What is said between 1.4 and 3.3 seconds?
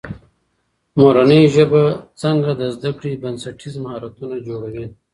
ژبه څنګه د زده کړې